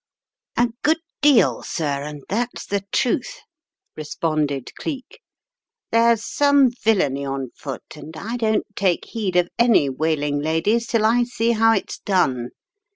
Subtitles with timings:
[0.57, 3.41] ""A good deal, sir, and that's the truth,"
[3.95, 5.21] responded Cleek.
[5.91, 11.05] "There's some villainy on foot and I don't take heed of any wailing ladies till
[11.05, 12.49] I see how it's done.